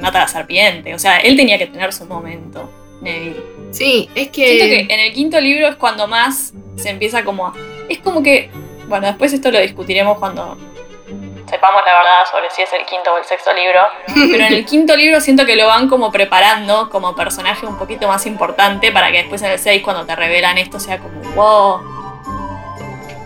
Mata 0.00 0.18
a 0.18 0.22
la 0.22 0.28
serpiente. 0.28 0.94
O 0.94 0.98
sea, 0.98 1.18
él 1.18 1.36
tenía 1.36 1.58
que 1.58 1.66
tener 1.66 1.92
su 1.92 2.04
momento, 2.06 2.70
Neville. 3.00 3.42
Sí, 3.70 4.08
es 4.14 4.28
que. 4.28 4.46
Siento 4.46 4.64
que 4.66 4.94
en 4.94 5.00
el 5.00 5.12
quinto 5.12 5.40
libro 5.40 5.68
es 5.68 5.76
cuando 5.76 6.06
más 6.06 6.52
se 6.76 6.90
empieza 6.90 7.24
como 7.24 7.46
a. 7.46 7.54
Es 7.88 7.98
como 7.98 8.22
que. 8.22 8.50
Bueno, 8.86 9.06
después 9.06 9.32
esto 9.32 9.50
lo 9.50 9.60
discutiremos 9.60 10.18
cuando 10.18 10.58
sepamos 11.48 11.82
la 11.86 11.94
verdad 11.94 12.24
sobre 12.30 12.50
si 12.50 12.62
es 12.62 12.72
el 12.72 12.84
quinto 12.84 13.12
o 13.14 13.18
el 13.18 13.24
sexto 13.24 13.52
libro. 13.52 13.80
Pero 14.14 14.44
en 14.44 14.54
el 14.54 14.64
quinto 14.64 14.96
libro 14.96 15.20
siento 15.20 15.46
que 15.46 15.56
lo 15.56 15.66
van 15.66 15.88
como 15.88 16.10
preparando 16.10 16.90
como 16.90 17.14
personaje 17.14 17.66
un 17.66 17.78
poquito 17.78 18.08
más 18.08 18.26
importante 18.26 18.90
para 18.90 19.10
que 19.12 19.18
después 19.18 19.40
en 19.42 19.52
el 19.52 19.58
6 19.58 19.82
cuando 19.82 20.04
te 20.04 20.16
revelan 20.16 20.58
esto 20.58 20.80
sea 20.80 20.98
como 20.98 21.20
wow. 21.34 21.93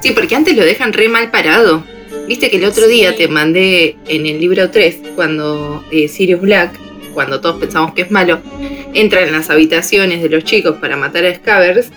Sí, 0.02 0.12
porque 0.12 0.36
antes 0.36 0.56
lo 0.56 0.64
dejan 0.64 0.92
re 0.92 1.08
mal 1.08 1.30
parado. 1.30 1.84
Viste 2.26 2.50
que 2.50 2.58
el 2.58 2.64
otro 2.64 2.86
día 2.86 3.16
te 3.16 3.28
mandé 3.28 3.96
en 4.06 4.26
el 4.26 4.40
libro 4.40 4.70
3, 4.70 5.00
cuando 5.16 5.84
eh, 5.90 6.08
Sirius 6.08 6.40
Black, 6.40 6.78
cuando 7.14 7.40
todos 7.40 7.58
pensamos 7.58 7.94
que 7.94 8.02
es 8.02 8.10
malo, 8.10 8.40
entra 8.94 9.22
en 9.22 9.32
las 9.32 9.50
habitaciones 9.50 10.22
de 10.22 10.28
los 10.28 10.44
chicos 10.44 10.76
para 10.80 10.96
matar 10.96 11.24
a 11.24 11.34
Scavers, 11.34 11.90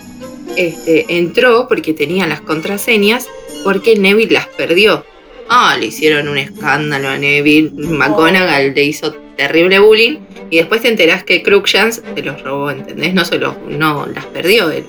este, 0.56 1.06
entró 1.08 1.68
porque 1.68 1.94
tenía 1.94 2.26
las 2.26 2.40
contraseñas 2.40 3.28
porque 3.64 3.96
Neville 3.96 4.32
las 4.32 4.46
perdió. 4.48 5.04
Ah, 5.48 5.76
le 5.78 5.86
hicieron 5.86 6.28
un 6.28 6.38
escándalo 6.38 7.08
a 7.08 7.18
Neville. 7.18 7.70
McGonagall 7.74 8.74
le 8.74 8.84
hizo 8.84 9.12
terrible 9.36 9.78
bullying. 9.78 10.18
Y 10.50 10.58
después 10.58 10.82
te 10.82 10.88
enterás 10.88 11.24
que 11.24 11.42
Crookshanks 11.42 12.02
se 12.14 12.22
los 12.22 12.42
robó, 12.42 12.70
¿entendés? 12.70 13.14
No 13.14 13.24
se 13.24 13.38
los, 13.38 13.56
no 13.68 14.06
las 14.06 14.26
perdió 14.26 14.70
él. 14.70 14.84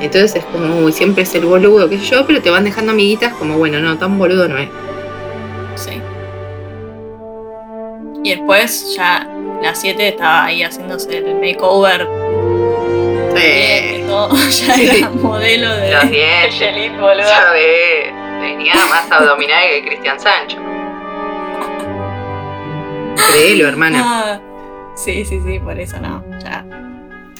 Entonces 0.00 0.36
es 0.36 0.44
como, 0.46 0.84
uy, 0.84 0.92
siempre 0.92 1.22
es 1.22 1.34
el 1.34 1.46
boludo, 1.46 1.88
que 1.88 1.98
yo, 1.98 2.26
pero 2.26 2.42
te 2.42 2.50
van 2.50 2.64
dejando 2.64 2.92
amiguitas 2.92 3.32
como, 3.34 3.56
bueno, 3.56 3.80
no, 3.80 3.96
tan 3.96 4.18
boludo 4.18 4.46
no 4.48 4.58
es. 4.58 4.68
Sí. 5.74 6.02
Y 8.22 8.30
después 8.30 8.94
ya 8.94 9.26
la 9.62 9.74
7 9.74 10.08
estaba 10.08 10.44
ahí 10.44 10.62
haciéndose 10.62 11.16
el 11.16 11.36
makeover. 11.36 12.06
Sí. 13.34 14.04
Todo, 14.06 14.36
ya 14.50 14.74
era 14.74 15.08
modelo 15.10 15.74
de, 15.76 15.92
Los 15.92 16.10
dientes, 16.10 17.00
boludo. 17.00 17.28
¿Sabes? 17.28 18.12
Tenía 18.40 18.74
más 18.74 19.10
abdominal 19.10 19.62
que 19.70 19.86
Cristian 19.86 20.20
Sancho. 20.20 20.58
Créelo, 23.30 23.66
hermana. 23.66 24.02
Ah, 24.04 24.38
sí, 24.94 25.24
sí, 25.24 25.40
sí, 25.44 25.58
por 25.58 25.78
eso 25.78 25.98
no. 26.00 26.22
Ya 26.42 26.64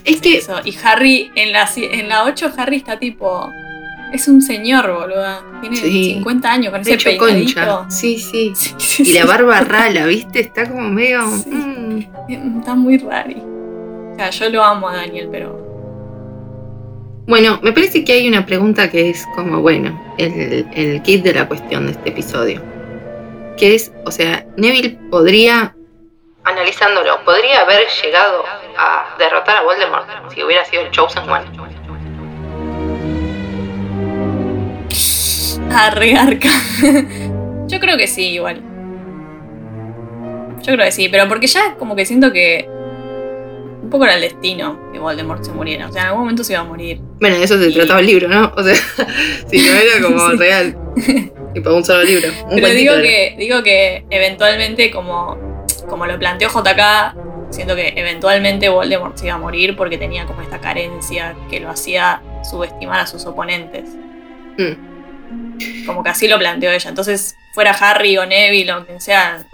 es 0.07 0.21
que. 0.21 0.41
Y 0.65 0.77
Harry, 0.85 1.31
en 1.35 1.53
la, 1.53 1.69
en 1.77 2.09
la 2.09 2.25
8, 2.25 2.53
Harry 2.57 2.77
está 2.77 2.99
tipo. 2.99 3.51
Es 4.13 4.29
un 4.29 4.41
señor, 4.41 4.91
boluda. 4.93 5.43
Tiene 5.61 5.77
50 5.77 6.51
años 6.51 6.71
con 6.71 6.81
ese 6.81 6.95
hecho 6.95 7.11
concha. 7.19 7.87
Sí, 7.91 8.19
sí. 8.19 8.53
y 8.99 9.13
la 9.13 9.27
barba 9.27 9.61
rala, 9.63 10.07
¿viste? 10.07 10.41
Está 10.41 10.69
como 10.69 10.89
medio. 10.89 11.27
Mm. 11.27 12.59
Está 12.59 12.75
muy 12.75 12.99
raro. 12.99 13.31
O 14.13 14.15
sea, 14.17 14.31
yo 14.31 14.49
lo 14.49 14.63
amo 14.63 14.89
a 14.89 14.97
Daniel, 14.97 15.29
pero. 15.31 15.67
Bueno, 17.27 17.59
me 17.63 17.73
parece 17.73 18.05
que 18.05 18.13
hay 18.13 18.29
una 18.29 18.47
pregunta 18.47 18.89
que 18.89 19.11
es 19.11 19.27
como, 19.35 19.61
bueno, 19.61 20.01
el, 20.17 20.65
el 20.73 21.03
kit 21.03 21.25
de 21.25 21.35
la 21.35 21.49
cuestión 21.49 21.87
de 21.87 21.93
este 21.93 22.11
episodio. 22.11 22.63
Que 23.57 23.75
es, 23.75 23.93
o 24.05 24.13
sea, 24.13 24.47
Neville 24.57 24.97
podría 25.11 25.76
analizándolo, 26.47 27.23
podría 27.25 27.61
haber 27.61 27.89
llegado 28.03 28.45
a 28.79 29.17
derrotar 29.19 29.59
a 29.59 29.63
Voldemort 29.63 30.09
si 30.33 30.43
hubiera 30.43 30.65
sido 30.65 30.83
el 30.83 30.91
Chosen 30.93 31.29
One. 31.29 31.45
Arregarca. 35.71 36.49
Yo 37.67 37.81
creo 37.81 37.97
que 37.97 38.07
sí, 38.07 38.29
igual. 38.29 38.63
Yo 40.63 40.73
creo 40.73 40.87
que 40.87 40.93
sí, 40.93 41.09
pero 41.09 41.29
porque 41.29 41.49
ya 41.49 41.75
como 41.75 41.97
que 41.97 42.07
siento 42.07 42.33
que 42.33 42.65
un 43.83 43.91
poco 43.91 44.05
era 44.05 44.15
el 44.15 44.21
destino 44.21 44.93
que 44.93 45.01
Voldemort 45.01 45.45
se 45.45 45.51
muriera. 45.51 45.89
O 45.89 45.93
sea, 45.93 46.03
en 46.03 46.09
algún 46.09 46.23
momento 46.23 46.45
se 46.45 46.53
iba 46.53 46.63
a 46.63 46.65
morir. 46.65 47.01
Bueno, 47.21 47.39
de 47.39 47.45
eso 47.45 47.59
se 47.59 47.73
trataba 47.73 48.01
el 48.01 48.07
libro, 48.07 48.29
¿no? 48.29 48.53
O 48.57 48.63
sea, 48.63 48.75
si 49.51 49.59
no 49.59 49.73
era 49.73 50.01
como 50.01 50.29
real. 50.31 50.77
Y 51.55 51.61
para 51.61 51.75
un 51.75 51.85
solo 51.85 52.05
libro. 52.05 52.29
pero 52.51 52.69
digo 52.69 52.95
que, 52.97 53.35
digo 53.37 53.63
que 53.63 54.05
eventualmente 54.11 54.91
como 54.91 55.56
como 55.89 56.07
lo 56.07 56.19
planteó 56.19 56.49
JK, 56.49 57.15
siento 57.51 57.75
que 57.75 57.95
eventualmente 57.97 58.69
Voldemort 58.69 59.17
se 59.17 59.27
iba 59.27 59.35
a 59.35 59.39
morir 59.39 59.77
porque 59.77 59.99
tenía 59.99 60.27
como 60.27 60.43
esta 60.43 60.61
carencia 60.61 61.35
que 61.51 61.61
lo 61.61 61.71
hacía 61.71 62.21
subestimar 62.49 63.01
a 63.01 63.07
sus 63.07 63.25
oponentes. 63.27 63.89
Mm. 64.59 65.87
Como 65.87 66.03
que 66.03 66.11
así 66.11 66.29
lo 66.29 66.39
planteó 66.39 66.71
ella. 66.71 66.89
Entonces, 66.89 67.37
fuera 67.53 67.73
Harry 67.73 68.17
o 68.19 68.27
Neville 68.27 68.73
o 68.73 68.87
quien 68.87 69.01
sea, 69.01 69.47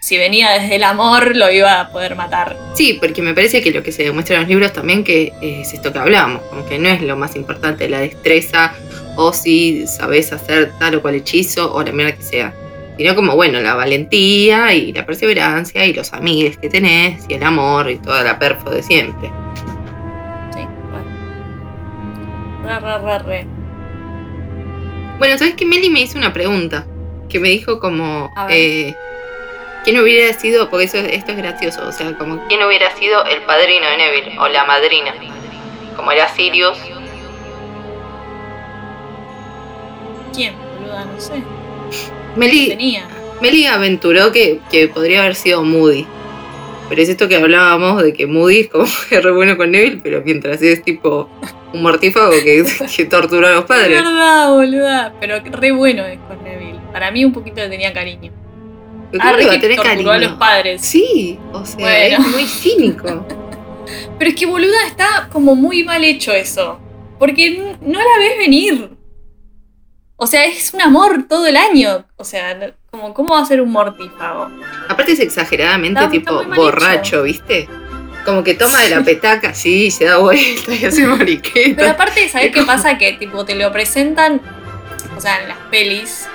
si 0.00 0.18
venía 0.18 0.50
desde 0.50 0.76
el 0.76 0.84
amor, 0.84 1.36
lo 1.36 1.50
iba 1.50 1.80
a 1.80 1.90
poder 1.90 2.16
matar. 2.16 2.56
Sí, 2.74 2.98
porque 3.00 3.22
me 3.22 3.34
parece 3.34 3.62
que 3.62 3.70
lo 3.70 3.82
que 3.82 3.92
se 3.92 4.04
demuestra 4.04 4.36
en 4.36 4.42
los 4.42 4.48
libros 4.48 4.72
también 4.72 5.04
que 5.04 5.32
es 5.40 5.72
esto 5.72 5.92
que 5.92 5.98
hablábamos, 5.98 6.42
como 6.42 6.66
que 6.66 6.78
no 6.78 6.88
es 6.88 7.02
lo 7.02 7.16
más 7.16 7.36
importante 7.36 7.88
la 7.88 8.00
destreza 8.00 8.74
o 9.16 9.32
si 9.32 9.86
sabes 9.86 10.32
hacer 10.32 10.72
tal 10.78 10.96
o 10.96 11.02
cual 11.02 11.14
hechizo 11.14 11.72
o 11.72 11.82
la 11.82 11.92
mierda 11.92 12.16
que 12.16 12.22
sea 12.22 12.54
sino 12.96 13.14
como, 13.14 13.34
bueno, 13.34 13.60
la 13.60 13.74
valentía 13.74 14.72
y 14.74 14.92
la 14.92 15.04
perseverancia 15.04 15.84
y 15.84 15.92
los 15.92 16.12
amigos 16.12 16.56
que 16.56 16.68
tenés 16.68 17.24
y 17.28 17.34
el 17.34 17.42
amor 17.42 17.90
y 17.90 17.98
toda 17.98 18.22
la 18.22 18.38
perfo 18.38 18.70
de 18.70 18.82
siempre. 18.82 19.30
Sí, 20.54 20.66
bueno. 20.90 21.08
Re, 23.24 23.46
Bueno, 25.18 25.38
¿sabes 25.38 25.54
que 25.54 25.66
Meli 25.66 25.90
me 25.90 26.00
hizo 26.00 26.18
una 26.18 26.32
pregunta? 26.32 26.86
Que 27.28 27.38
me 27.38 27.48
dijo 27.48 27.78
como... 27.80 28.32
Eh, 28.48 28.94
¿Quién 29.84 30.00
hubiera 30.00 30.32
sido, 30.32 30.68
porque 30.68 30.86
eso, 30.86 30.98
esto 30.98 31.30
es 31.30 31.38
gracioso, 31.38 31.86
o 31.86 31.92
sea, 31.92 32.16
como... 32.18 32.44
¿Quién 32.48 32.62
hubiera 32.64 32.90
sido 32.96 33.24
el 33.26 33.42
padrino 33.42 33.86
de 33.86 33.96
Neville 33.98 34.38
o 34.38 34.48
la 34.48 34.64
madrina? 34.64 35.14
Como 35.94 36.10
era 36.10 36.28
Sirius. 36.28 36.76
¿Quién, 40.34 40.54
boluda? 40.80 41.04
No 41.04 41.20
sé. 41.20 41.55
Meli, 42.36 43.66
aventuró 43.66 44.32
que, 44.32 44.60
podría 44.92 45.22
haber 45.22 45.34
sido 45.34 45.62
Moody. 45.62 46.06
Pero 46.88 47.02
es 47.02 47.08
esto 47.08 47.26
que 47.26 47.36
hablábamos 47.36 48.02
de 48.02 48.12
que 48.12 48.26
Moody 48.26 48.60
es 48.60 48.68
como 48.68 48.86
que 49.08 49.20
re 49.20 49.32
bueno 49.32 49.56
con 49.56 49.72
Neville, 49.72 50.00
pero 50.02 50.22
mientras 50.24 50.62
es 50.62 50.82
tipo 50.82 51.28
un 51.72 51.82
mortífago 51.82 52.30
que, 52.30 52.64
que 52.96 53.04
torturó 53.06 53.46
a 53.48 53.52
los 53.52 53.64
padres. 53.64 53.98
Es 53.98 54.04
verdad, 54.04 54.50
boluda. 54.50 55.14
Pero 55.20 55.40
re 55.40 55.72
bueno 55.72 56.04
es 56.04 56.18
con 56.28 56.42
Neville. 56.44 56.80
Para 56.92 57.10
mí 57.10 57.24
un 57.24 57.32
poquito 57.32 57.56
le 57.56 57.68
tenía 57.68 57.92
cariño. 57.92 58.32
Ah, 59.20 59.34
que 59.38 59.76
torturó 59.76 60.10
a 60.12 60.18
los 60.18 60.32
padres. 60.32 60.82
Sí, 60.82 61.38
o 61.52 61.64
sea, 61.64 62.06
es 62.06 62.18
muy 62.18 62.44
cínico. 62.44 63.26
pero 64.18 64.30
es 64.30 64.36
que 64.36 64.46
boluda 64.46 64.86
está 64.86 65.28
como 65.32 65.54
muy 65.54 65.84
mal 65.84 66.04
hecho 66.04 66.32
eso. 66.32 66.78
Porque 67.18 67.76
no 67.80 67.98
la 67.98 68.18
ves 68.18 68.38
venir. 68.38 68.95
O 70.18 70.26
sea, 70.26 70.46
es 70.46 70.72
un 70.72 70.80
amor 70.80 71.26
todo 71.28 71.46
el 71.46 71.56
año. 71.56 72.04
O 72.16 72.24
sea, 72.24 72.72
como, 72.90 73.12
¿cómo 73.12 73.34
va 73.34 73.42
a 73.42 73.44
ser 73.44 73.60
un 73.60 73.70
mortífago? 73.70 74.50
Aparte 74.88 75.12
es 75.12 75.20
exageradamente 75.20 76.06
tipo 76.08 76.42
borracho, 76.44 77.22
¿viste? 77.22 77.68
Como 78.24 78.42
que 78.42 78.54
toma 78.54 78.80
de 78.80 78.90
la 78.90 79.00
petaca 79.04 79.50
así, 79.50 79.90
se 79.90 80.06
da 80.06 80.16
vuelta 80.18 80.74
y 80.74 80.84
hace 80.84 81.06
moriqueta. 81.06 81.76
Pero 81.76 81.90
aparte, 81.90 82.28
¿sabes 82.28 82.50
qué 82.52 82.62
pasa? 82.62 82.96
Que 82.96 83.12
tipo 83.12 83.44
te 83.44 83.54
lo 83.54 83.70
presentan, 83.70 84.40
o 85.16 85.20
sea, 85.20 85.42
en 85.42 85.48
las 85.48 85.58
pelis. 85.70 86.26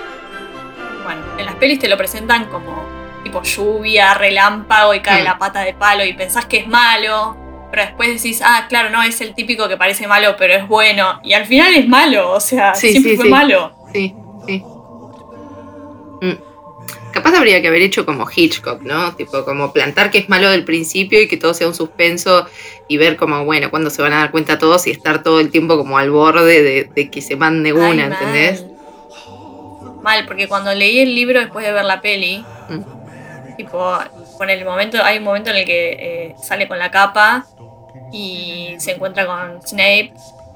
Bueno, 1.03 1.21
en 1.39 1.45
las 1.45 1.55
pelis 1.55 1.79
te 1.79 1.87
lo 1.87 1.97
presentan 1.97 2.45
como 2.45 2.85
tipo 3.23 3.41
lluvia, 3.41 4.13
relámpago 4.13 4.93
y 4.93 4.99
cae 4.99 5.21
mm. 5.21 5.25
la 5.25 5.37
pata 5.39 5.61
de 5.61 5.73
palo 5.73 6.05
y 6.05 6.13
pensás 6.13 6.45
que 6.45 6.57
es 6.57 6.67
malo 6.67 7.40
pero 7.71 7.83
después 7.83 8.09
decís, 8.09 8.41
ah, 8.43 8.65
claro, 8.67 8.89
no, 8.89 9.01
es 9.01 9.21
el 9.21 9.33
típico 9.33 9.67
que 9.69 9.77
parece 9.77 10.05
malo, 10.07 10.35
pero 10.37 10.53
es 10.53 10.67
bueno. 10.67 11.19
Y 11.23 11.33
al 11.33 11.45
final 11.45 11.73
es 11.73 11.87
malo, 11.87 12.31
o 12.33 12.39
sea, 12.39 12.75
siempre 12.75 13.15
fue 13.15 13.29
malo. 13.29 13.71
Sí, 13.93 14.13
sí. 14.45 14.63
Mm. 16.21 16.51
Capaz 17.11 17.35
habría 17.35 17.61
que 17.61 17.67
haber 17.67 17.81
hecho 17.81 18.05
como 18.05 18.25
Hitchcock, 18.33 18.81
¿no? 18.81 19.13
Tipo, 19.15 19.43
como 19.43 19.73
plantar 19.73 20.11
que 20.11 20.17
es 20.19 20.29
malo 20.29 20.49
del 20.49 20.63
principio 20.63 21.21
y 21.21 21.27
que 21.27 21.37
todo 21.37 21.53
sea 21.53 21.67
un 21.67 21.75
suspenso 21.75 22.45
y 22.87 22.97
ver 22.97 23.17
como, 23.17 23.43
bueno, 23.43 23.69
cuando 23.69 23.89
se 23.89 24.01
van 24.01 24.13
a 24.13 24.17
dar 24.17 24.31
cuenta 24.31 24.57
todos 24.57 24.87
y 24.87 24.91
estar 24.91 25.23
todo 25.23 25.39
el 25.39 25.49
tiempo 25.49 25.77
como 25.77 25.97
al 25.97 26.11
borde 26.11 26.89
de, 26.93 27.09
que 27.09 27.21
se 27.21 27.35
mande 27.35 27.73
una, 27.73 28.05
¿entendés? 28.05 28.65
Mal. 30.01 30.25
porque 30.25 30.47
cuando 30.47 30.73
leí 30.73 30.99
el 30.99 31.13
libro 31.13 31.39
después 31.39 31.65
de 31.65 31.71
ver 31.71 31.85
la 31.85 32.01
peli, 32.01 32.43
mm. 32.69 33.55
tipo, 33.57 33.93
con 34.41 34.49
el 34.49 34.65
momento, 34.65 34.97
hay 35.03 35.19
un 35.19 35.23
momento 35.23 35.51
en 35.51 35.57
el 35.57 35.65
que 35.65 35.91
eh, 35.99 36.35
sale 36.41 36.67
con 36.67 36.79
la 36.79 36.89
capa 36.89 37.45
y 38.11 38.73
se 38.79 38.93
encuentra 38.93 39.27
con 39.27 39.61
Snape 39.61 40.13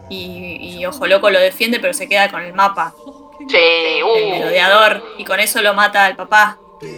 y, 0.09 0.83
Ojo 0.87 1.05
Loco 1.05 1.29
lo 1.29 1.39
defiende 1.39 1.79
pero 1.79 1.93
se 1.93 2.09
queda 2.09 2.31
con 2.31 2.41
el 2.41 2.51
mapa. 2.53 2.95
Sí, 3.47 3.55
el 3.55 4.03
uh. 4.03 4.29
merodeador, 4.31 5.03
y 5.19 5.23
con 5.23 5.39
eso 5.39 5.61
lo 5.61 5.75
mata 5.75 6.05
al 6.05 6.15
papá. 6.15 6.57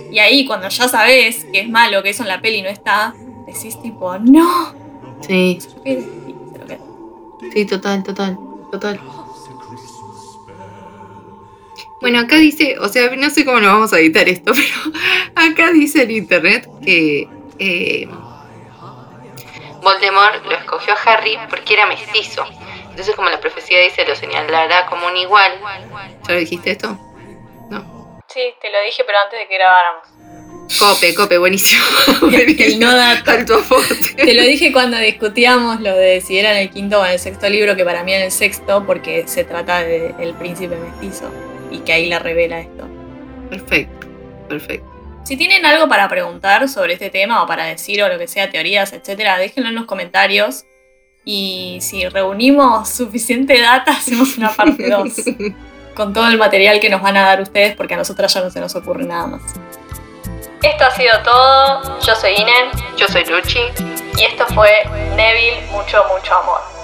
Y 0.09 0.19
ahí, 0.19 0.45
cuando 0.45 0.69
ya 0.69 0.87
sabes 0.87 1.43
que 1.51 1.59
es 1.59 1.69
malo, 1.69 2.01
que 2.03 2.11
eso 2.11 2.23
en 2.23 2.29
la 2.29 2.39
peli 2.39 2.61
no 2.61 2.69
está, 2.69 3.13
decís 3.45 3.81
tipo, 3.81 4.17
no. 4.19 4.73
Sí, 5.19 5.59
se 5.59 5.75
lo 5.75 5.83
queda. 5.83 6.79
sí, 7.51 7.65
total, 7.65 8.01
total, 8.01 8.37
total. 8.71 8.97
Bueno, 12.01 12.19
acá 12.19 12.37
dice, 12.37 12.77
o 12.79 12.87
sea, 12.87 13.09
no 13.15 13.29
sé 13.29 13.45
cómo 13.45 13.59
lo 13.59 13.67
vamos 13.67 13.93
a 13.93 13.99
editar 13.99 14.27
esto, 14.27 14.51
pero 14.55 15.47
acá 15.47 15.71
dice 15.71 16.03
en 16.03 16.11
internet 16.11 16.67
que 16.83 17.27
eh, 17.59 18.07
Voldemort 19.81 20.45
lo 20.45 20.55
escogió 20.55 20.93
a 20.93 20.97
Harry 21.11 21.37
porque 21.49 21.73
era 21.73 21.85
mestizo. 21.85 22.45
Entonces, 22.89 23.15
como 23.15 23.29
la 23.29 23.39
profecía 23.39 23.79
dice, 23.81 24.05
lo 24.07 24.15
señalará 24.15 24.87
como 24.87 25.07
un 25.07 25.17
igual. 25.17 25.53
¿ya 26.27 26.33
lo 26.33 26.39
dijiste 26.39 26.71
esto? 26.71 26.97
Sí, 28.27 28.41
te 28.61 28.69
lo 28.69 28.81
dije, 28.81 29.03
pero 29.05 29.17
antes 29.23 29.39
de 29.39 29.47
que 29.47 29.55
grabáramos. 29.55 30.07
Cope, 30.79 31.15
cope, 31.15 31.37
buenísimo. 31.39 31.83
El 32.31 32.79
no 32.79 32.95
dato. 32.95 33.31
Alto 33.31 33.55
aporte. 33.55 34.13
Te 34.15 34.33
lo 34.33 34.43
dije 34.43 34.71
cuando 34.71 34.97
discutíamos 34.97 35.79
lo 35.79 35.95
de 35.95 36.21
si 36.21 36.37
era 36.37 36.51
en 36.51 36.57
el 36.57 36.69
quinto 36.69 36.99
o 36.99 37.05
en 37.05 37.13
el 37.13 37.19
sexto 37.19 37.47
libro, 37.49 37.75
que 37.75 37.85
para 37.85 38.03
mí 38.03 38.13
era 38.13 38.25
el 38.25 38.31
sexto, 38.31 38.85
porque 38.85 39.27
se 39.27 39.43
trata 39.43 39.83
del 39.83 40.33
príncipe 40.35 40.75
mestizo. 40.75 41.31
Y 41.71 41.79
que 41.79 41.93
ahí 41.93 42.07
la 42.07 42.19
revela 42.19 42.59
esto. 42.59 42.87
Perfecto, 43.49 44.07
perfecto. 44.47 44.97
Si 45.23 45.35
tienen 45.35 45.65
algo 45.65 45.89
para 45.89 46.07
preguntar 46.07 46.69
sobre 46.69 46.93
este 46.93 47.09
tema 47.09 47.43
o 47.43 47.47
para 47.47 47.65
decir 47.65 48.01
o 48.01 48.07
lo 48.07 48.17
que 48.17 48.27
sea, 48.27 48.49
teorías, 48.49 48.93
etcétera, 48.93 49.37
déjenlo 49.37 49.69
en 49.69 49.75
los 49.75 49.85
comentarios. 49.85 50.65
Y 51.25 51.79
si 51.81 52.07
reunimos 52.07 52.87
suficiente 52.87 53.59
data, 53.59 53.91
hacemos 53.97 54.37
una 54.37 54.51
parte 54.51 54.89
2. 54.89 55.13
con 55.95 56.13
todo 56.13 56.27
el 56.27 56.37
material 56.37 56.79
que 56.79 56.89
nos 56.89 57.01
van 57.01 57.17
a 57.17 57.23
dar 57.23 57.41
ustedes, 57.41 57.75
porque 57.75 57.95
a 57.95 57.97
nosotras 57.97 58.31
ya 58.33 58.41
no 58.41 58.51
se 58.51 58.59
nos 58.61 58.75
ocurre 58.75 59.03
nada 59.03 59.27
más. 59.27 59.41
Esto 60.61 60.85
ha 60.85 60.91
sido 60.91 61.11
todo. 61.23 61.99
Yo 61.99 62.15
soy 62.15 62.33
Inen 62.35 62.71
Yo 62.97 63.07
soy 63.07 63.25
Luchi. 63.25 63.59
y 64.17 64.23
esto 64.23 64.45
fue 64.53 64.69
Neville, 65.15 65.65
mucho, 65.71 66.03
mucho 66.13 66.35
amor. 66.35 66.76